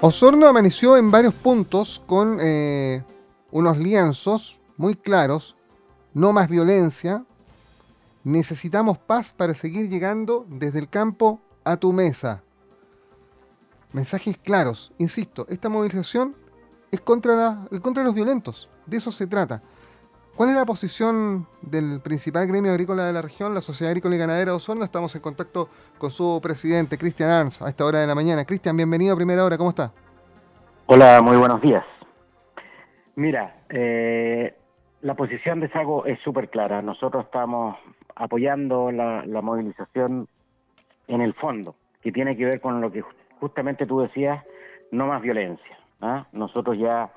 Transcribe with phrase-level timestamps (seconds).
[0.00, 3.02] Osorno amaneció en varios puntos con eh,
[3.50, 5.56] unos lienzos muy claros,
[6.14, 7.24] no más violencia,
[8.22, 12.44] necesitamos paz para seguir llegando desde el campo a tu mesa.
[13.92, 16.36] Mensajes claros, insisto, esta movilización
[16.92, 19.64] es contra, contra los violentos, de eso se trata.
[20.38, 24.18] ¿Cuál es la posición del principal gremio agrícola de la región, la Sociedad Agrícola y
[24.20, 24.84] Ganadera de Osorno?
[24.84, 25.68] Estamos en contacto
[25.98, 28.44] con su presidente, Cristian Arns, a esta hora de la mañana.
[28.44, 29.90] Cristian, bienvenido a Primera Hora, ¿cómo está?
[30.86, 31.84] Hola, muy buenos días.
[33.16, 34.54] Mira, eh,
[35.00, 36.82] la posición de Sago es súper clara.
[36.82, 37.76] Nosotros estamos
[38.14, 40.28] apoyando la, movilización
[41.08, 43.02] en el fondo, que tiene que ver con lo que
[43.40, 44.44] justamente tú decías,
[44.92, 45.76] no más violencia.
[46.00, 46.28] ¿ah?
[46.30, 47.10] Nosotros ya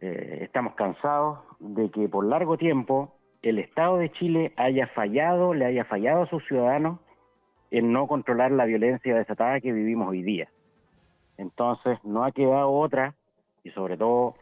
[0.00, 5.64] eh, estamos cansados de que por largo tiempo el Estado de Chile haya fallado, le
[5.64, 6.98] haya fallado a sus ciudadanos
[7.70, 10.48] en no controlar la violencia desatada que vivimos hoy día.
[11.38, 13.14] Entonces, no ha quedado otra,
[13.64, 14.34] y sobre todo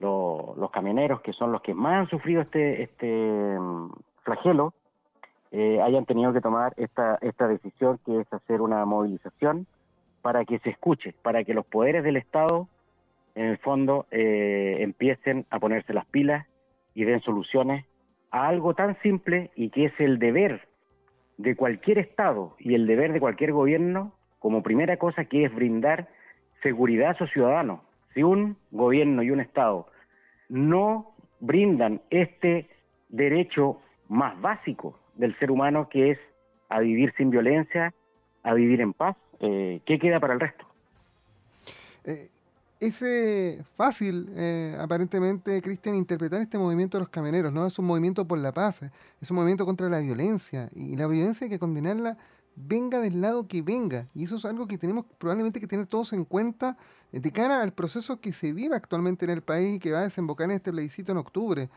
[0.00, 3.90] los camioneros, que son los que más han sufrido este, este mm,
[4.22, 4.72] flagelo,
[5.50, 9.66] eh, hayan tenido que tomar esta, esta decisión, que es hacer una movilización
[10.22, 12.68] para que se escuche, para que los poderes del Estado
[13.38, 16.44] en el fondo eh, empiecen a ponerse las pilas
[16.92, 17.84] y den soluciones
[18.32, 20.66] a algo tan simple y que es el deber
[21.36, 26.08] de cualquier Estado y el deber de cualquier gobierno como primera cosa que es brindar
[26.64, 27.80] seguridad a sus ciudadanos.
[28.12, 29.86] Si un gobierno y un Estado
[30.48, 32.68] no brindan este
[33.08, 36.18] derecho más básico del ser humano que es
[36.70, 37.94] a vivir sin violencia,
[38.42, 40.66] a vivir en paz, eh, ¿qué queda para el resto?
[42.04, 42.28] Eh,
[42.80, 47.66] es eh, fácil, eh, aparentemente, Cristian, interpretar este movimiento de los camioneros, ¿no?
[47.66, 48.82] Es un movimiento por la paz,
[49.20, 52.16] es un movimiento contra la violencia, y la violencia hay que condenarla
[52.60, 56.12] venga del lado que venga, y eso es algo que tenemos probablemente que tener todos
[56.12, 56.76] en cuenta
[57.12, 60.00] eh, de cara al proceso que se vive actualmente en el país y que va
[60.00, 61.70] a desembocar en este plebiscito en octubre.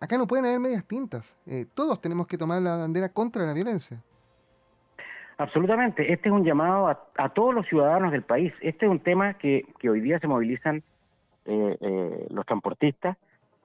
[0.00, 1.36] acá no pueden haber medias tintas,
[1.74, 4.02] todos tenemos que tomar la bandera contra la violencia.
[5.38, 6.12] Absolutamente.
[6.12, 8.52] Este es un llamado a, todos los ciudadanos del país.
[8.60, 10.82] Este es un tema que, que hoy día se movilizan
[11.44, 13.18] eh, eh, los transportistas,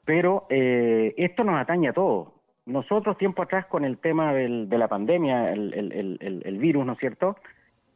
[0.03, 2.29] pero eh, esto nos atañe a todos.
[2.65, 6.93] Nosotros, tiempo atrás, con el tema del, de la pandemia, el, el, el, virus, ¿no
[6.93, 7.37] es cierto?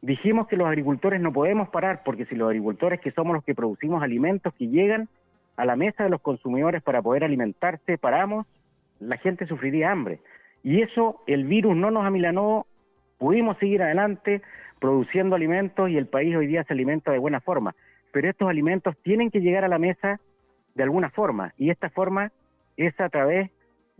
[0.00, 3.54] Dijimos que los agricultores no podemos parar, porque si los agricultores, que somos los que
[3.54, 5.08] producimos alimentos que llegan
[5.56, 8.46] a la mesa de los consumidores para poder alimentarse, paramos,
[8.98, 10.18] la gente sufriría hambre.
[10.64, 12.66] Y eso el virus no nos amilanó
[13.18, 14.42] Pudimos seguir adelante
[14.78, 17.74] produciendo alimentos y el país hoy día se alimenta de buena forma,
[18.12, 20.20] pero estos alimentos tienen que llegar a la mesa
[20.74, 22.30] de alguna forma y esta forma
[22.76, 23.50] es a través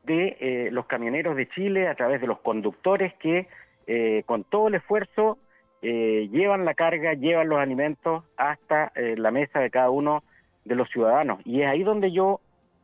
[0.04, 3.48] de eh, los camioneros de Chile, a través de los conductores que
[3.86, 5.38] eh, con todo el esfuerzo
[5.82, 10.22] eh, llevan la carga, llevan los alimentos hasta la mesa de cada uno
[10.64, 11.40] de los ciudadanos.
[11.44, 12.40] Y es ahí donde yo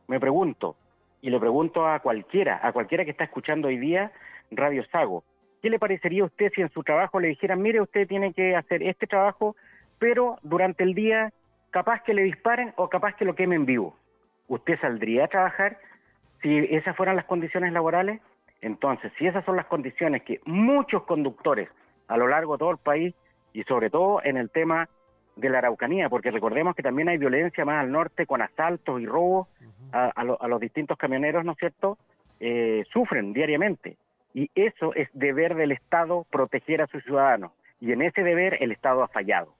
[0.07, 0.75] me pregunto,
[1.21, 4.11] y le pregunto a cualquiera, a cualquiera que está escuchando hoy día
[4.51, 5.23] Radio Sago,
[5.63, 8.53] ¿Qué le parecería a usted si en su trabajo le dijeran, mire, usted tiene que
[8.53, 9.55] hacer este trabajo,
[9.97, 11.31] pero durante el día
[11.71, 13.95] capaz que le disparen o capaz que lo quemen vivo?
[14.49, 15.77] ¿Usted saldría a trabajar
[16.41, 18.19] si esas fueran las condiciones laborales?
[18.59, 21.69] Entonces, si esas son las condiciones que muchos conductlos
[22.09, 23.15] a lo largo de todo el país
[23.53, 24.89] y sobre todo en el tema
[25.37, 29.05] de la Araucanía, porque recordemos que también hay violencia más al norte con asaltos y
[29.05, 29.47] robos
[29.93, 31.97] a, los distintos camioneros, ¿no es cierto?
[32.41, 33.95] Eh, sufren diariamente.
[34.33, 37.51] Y eso es deber del Estado proteger a sus ciudadanos.
[37.79, 39.53] Y en ese deber el Estado ha fallado.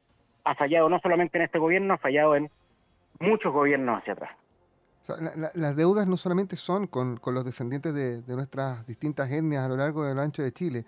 [0.43, 2.49] Ha fallado no solamente en este gobierno, ha fallado en
[3.19, 4.31] muchos gobiernos hacia atrás.
[5.53, 10.03] las deudas no solamente son con, los descendientes de, nuestras distintas etnias a lo largo
[10.05, 10.85] del ancho de Chile.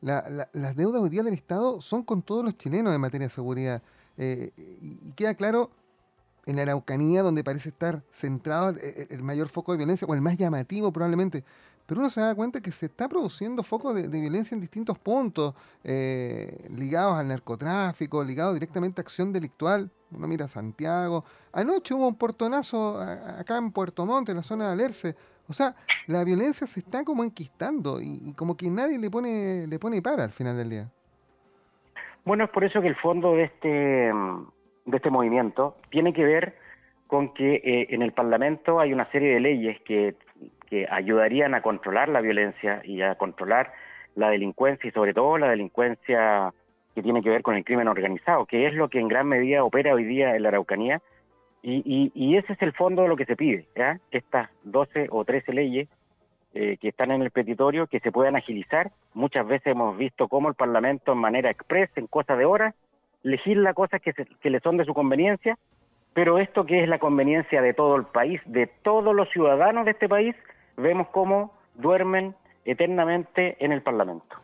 [0.00, 3.82] las deudas hoy día del Estado son con todos los chilenos en materia de seguridad.
[4.18, 5.70] Eh, y, queda claro
[6.46, 8.74] en la Araucanía, donde parece estar centrado
[9.10, 11.44] el, mayor foco de violencia, o el más llamativo probablemente,
[11.86, 15.54] pero uno se da cuenta que se está produciendo focos de, violencia en distintos puntos,
[15.84, 19.90] eh, ligados al narcotráfico, ligados directamente a acción delictual.
[20.10, 21.24] Uno mira Santiago.
[21.52, 25.14] Anoche hubo un portonazo acá en Puerto Montt, en la zona de Alerce.
[25.48, 25.74] O sea,
[26.08, 30.24] la violencia se está como enquistando y, como que nadie le pone, le pone para
[30.24, 30.90] al final del día.
[32.24, 36.56] Bueno, es por eso que el fondo de este, de este movimiento tiene que ver
[37.06, 40.16] con que eh, en el Parlamento hay una serie de leyes que
[40.66, 43.72] que ayudarían a controlar la violencia y a controlar
[44.14, 46.52] la delincuencia y sobre todo la delincuencia
[46.94, 49.62] que tiene que ver con el crimen organizado, que es lo que en gran medida
[49.62, 51.02] opera hoy día en la Araucanía.
[51.62, 53.98] Y, y, ese es el fondo de lo que se pide, ¿ya?
[54.12, 55.88] estas 12 o 13 leyes
[56.54, 58.92] eh, que están en el petitorio, que se puedan agilizar.
[59.14, 62.74] Muchas veces hemos visto cómo el Parlamento en manera expresa, en cosas de horas,
[63.24, 65.58] legisla cosas que, que le son de su conveniencia,
[66.14, 69.90] pero esto que es la conveniencia de todo el país, de todos los ciudadanos de
[69.90, 70.34] este país,
[70.76, 72.34] vemos cómo duermen
[72.64, 74.36] eternamente en el Parlamento.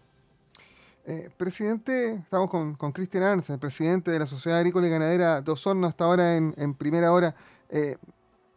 [1.04, 5.90] Eh, presidente, estamos con, Cristian Arnsen, presidente de la Sociedad Agrícola y Ganadera Dos Hornos,
[5.90, 7.34] hasta ahora en, primera hora.
[7.70, 7.96] Eh,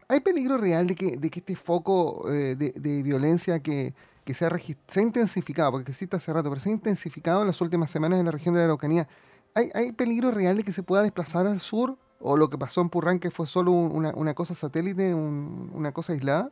[0.07, 3.95] ¿Hay peligro real de que, de que este foco eh, de, violencia que,
[4.27, 4.49] se, ha
[4.87, 8.19] se, ha intensificado, porque existe hace rato, pero se ha intensificado en las últimas semanas
[8.19, 9.07] en la región de la Araucanía,
[9.55, 11.97] ¿hay, hay peligro real de que se pueda desplazar al sur?
[12.19, 16.51] ¿O lo que pasó en Purrán que fue solo una cosa satélite, una cosa aislada?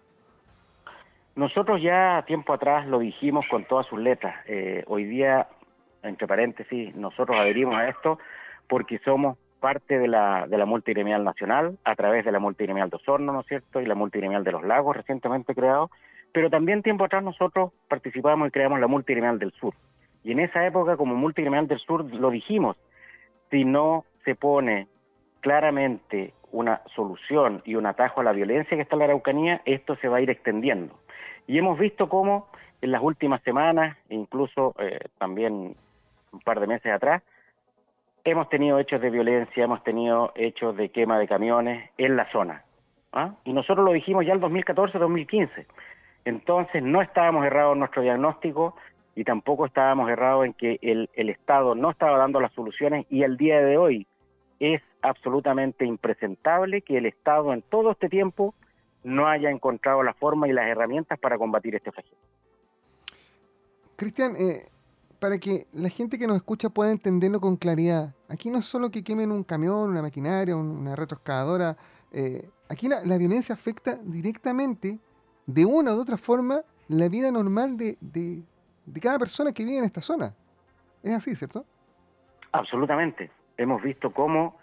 [1.35, 4.35] Nosotros ya tiempo atrás lo dijimos con todas sus letras.
[4.45, 5.47] Eh, hoy día,
[6.03, 8.19] entre paréntesis, nosotros adherimos a esto
[8.67, 13.31] porque somos parte de la, de la nacional, a través de la multigremial de Osorno,
[13.31, 15.89] ¿no es cierto?, y la multigremial de los lagos recientemente creado,
[16.33, 19.73] pero también tiempo atrás nosotros participamos y creamos la multigremial del sur.
[20.23, 22.77] Y en esa época, como multigremial del sur, lo dijimos,
[23.49, 24.87] si no se pone
[25.39, 29.95] claramente una solución y un atajo a la violencia que está en la Araucanía, esto
[29.95, 30.93] se va a ir extendiendo.
[31.47, 32.47] Y hemos visto cómo
[32.81, 35.75] en las últimas semanas, incluso eh, también
[36.31, 37.23] un par de meses atrás,
[38.23, 42.63] hemos tenido hechos de violencia, hemos tenido hechos de quema de camiones en la zona.
[43.11, 43.35] ¿ah?
[43.43, 45.65] Y nosotros lo dijimos ya el 2014-2015.
[46.25, 48.75] Entonces no estábamos errados en nuestro diagnóstico
[49.15, 53.23] y tampoco estábamos errados en que el, el Estado no estaba dando las soluciones y
[53.23, 54.07] al día de hoy
[54.59, 58.53] es absolutamente impresentable que el Estado en todo este tiempo
[59.03, 62.17] no haya encontrado la forma y las herramientas para combatir este flagelo.
[63.95, 64.67] Cristian, eh,
[65.19, 68.91] para que la gente que nos escucha pueda entenderlo con claridad, aquí no es solo
[68.91, 71.77] que quemen un camión, una maquinaria, una retroexcavadora,
[72.11, 74.99] eh, aquí la, violencia afecta directamente,
[75.45, 78.43] de una u otra forma, la vida normal de, de,
[78.85, 80.33] de cada persona que vive en esta zona.
[81.01, 81.65] Es así, ¿cierto?
[82.51, 83.31] Absolutamente.
[83.57, 84.57] Hemos visto cómo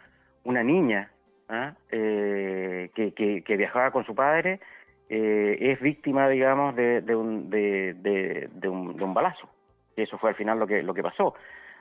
[0.45, 1.11] una niña
[1.50, 1.75] ¿ah?
[1.91, 4.61] eh, que, viajaba con su padre,
[5.08, 9.49] eh, es víctima, digamos, de, un, de, un, de un balazo.
[9.97, 11.35] Eso fue al final lo que, lo que pasó.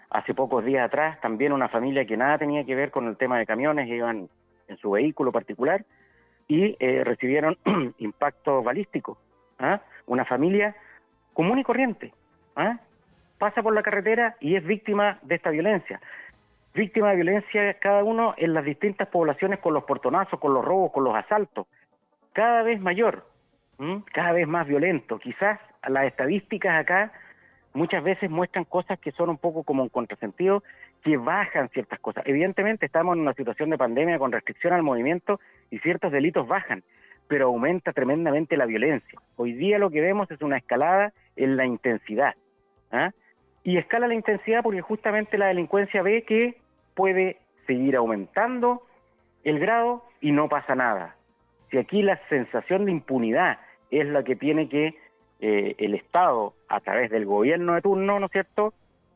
[0.10, 3.38] Hace pocos días atrás, también una familia que nada tenía que ver con el tema
[3.38, 4.27] de camiones, iban
[4.68, 5.86] en su vehículo particular
[6.48, 7.57] y eh, recibieron
[8.00, 9.18] impactos balísticos.
[9.60, 9.81] ¿ah?
[10.07, 10.75] Una familia
[11.33, 12.12] común y corriente.
[13.38, 16.01] Pasa por la carretera y es víctima de esta violencia
[16.74, 20.92] víctima de violencia cada uno en las distintas poblaciones con los portonazos, con los robos,
[20.92, 21.68] con los asaltos,
[22.33, 23.25] cada vez mayor,
[24.13, 25.19] cada vez más violento.
[25.19, 27.12] Quizás las estadísticas acá
[27.74, 30.63] muchas veces muestran cosas que son un poco como un contrasentido,
[31.04, 32.24] que bajan ciertas cosas.
[32.25, 35.39] Evidentemente estamos en una situación de pandemia con restricción al movimiento
[35.72, 36.83] y ciertos delitos bajan,
[37.27, 39.19] pero aumenta tremendamente la violencia.
[39.38, 42.36] Hoy día lo que vemos es una escalada en la intensidad.
[42.92, 43.12] ¿ah?
[43.64, 46.58] Y escala la intensidad porque justamente la delincuencia ve que
[46.96, 48.84] puede seguir aumentando
[49.44, 51.16] el grado y no pasa nada.
[51.72, 53.60] Si aquí la sensación de impunidad
[53.92, 54.96] es la que tiene que
[55.40, 58.74] eh, el Estado, a través del gobierno de turno, ¿no es cierto?,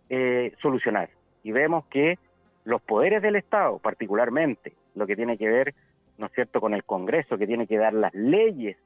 [0.09, 1.09] eh, solucionar.
[1.43, 2.17] Y vemos que
[2.63, 5.73] los poderes del Estado, particularmente lo que tiene que ver,
[6.17, 8.77] ¿no es cierto?, con el Congreso, que tiene que dar las leyes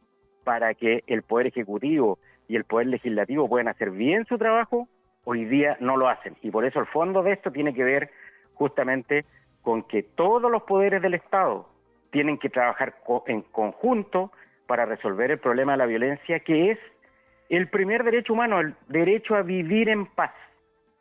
[0.44, 4.88] para que el Poder Ejecutivo y el Poder Legislativo puedan hacer bien su trabajo,
[5.29, 6.38] hoy día no lo hacen.
[6.41, 8.09] Y por eso el fondo de esto tiene que ver
[8.54, 9.25] justamente
[9.61, 11.68] con que todos los poderes del Estado
[12.11, 14.31] tienen que trabajar en conjunto
[14.68, 16.80] para resolver el problema de la violencia, que es
[17.49, 20.31] el primer derecho humano, el derecho a vivir en paz.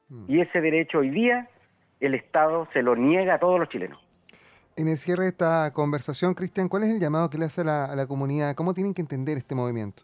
[0.08, 0.24] Mm.
[0.26, 1.48] Y ese derecho hoy día
[2.00, 4.04] el Estado se lo niega a todos los chilenos.
[4.74, 7.64] En el cierre de esta conversación, Cristian, ¿cuál es el llamado que le hace a
[7.64, 8.56] la, a la comunidad?
[8.56, 10.02] ¿Cómo tienen que entender este movimiento?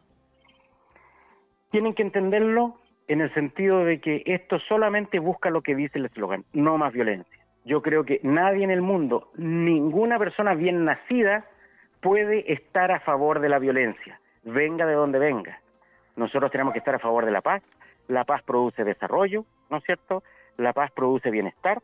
[1.72, 2.78] Tienen que entenderlo
[3.08, 6.92] en el sentido de que esto solamente busca lo que dice el eslogan, no más
[6.92, 7.38] violencia.
[7.64, 11.44] Yo creo que nadie en el mundo, ninguna persona bien nacida
[12.00, 15.60] puede estar a favor de la violencia, venga de donde venga.
[16.16, 17.62] Nosotros tenemos que estar a favor de la paz.
[18.08, 20.22] La paz produce desarrollo, ¿no es cierto?
[20.56, 21.80] La paz produce bienestar.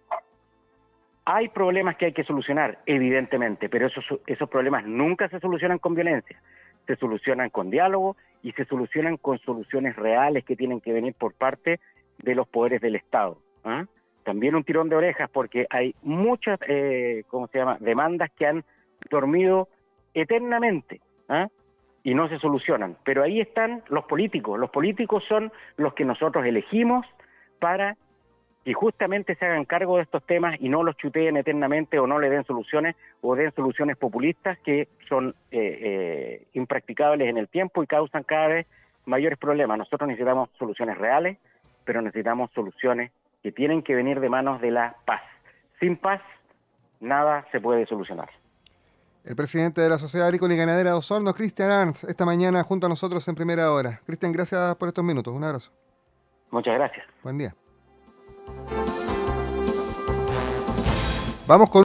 [1.25, 5.95] Hay problemas que hay que solucionar, evidentemente, pero esos, esos problemas nunca se solucionan con
[5.95, 6.41] violencia
[6.89, 11.35] se solucionan con diálogo y se solucionan con soluciones reales que tienen que venir por
[11.35, 11.81] parte
[12.17, 13.39] de los poderes del Estado.
[13.63, 13.85] ¿ah?
[14.25, 18.65] También un tirón de orejas porque hay muchas, eh, ¿cómo se llama?, demandas que han
[19.11, 19.69] dormido
[20.15, 21.49] eternamente ¿ah?
[22.03, 22.97] y no se solucionan.
[23.05, 24.59] Pero ahí están los políticos.
[24.59, 27.07] Los políticos son los que nosotros elegimos
[27.59, 27.99] para
[28.69, 32.19] y justamente se hagan cargo de estos temas y no los chuteen eternamente o no
[32.19, 37.83] le den soluciones o den soluciones populistas que son eh, eh, impracticables en el tiempo
[37.83, 38.67] y causan cada vez
[39.07, 39.79] mayores problemas.
[39.79, 41.39] Nosotros necesitamos soluciones reales,
[41.87, 43.11] pero necesitamos soluciones
[43.43, 45.23] que tienen que venir de manos de la paz.
[45.81, 46.21] Sin paz
[47.01, 48.29] nada se puede solucionar.
[49.25, 52.85] El presidente de la Sociedad Agrícola y Ganadera de Osorno, Cristian Arns, esta mañana junto
[52.85, 54.03] a nosotros en primera hora.
[54.05, 55.33] Cristian, gracias por estos minutos.
[55.33, 55.73] Un abrazo.
[56.51, 57.07] Muchas gracias.
[57.23, 57.55] Buen día.
[61.49, 61.77] Vamos con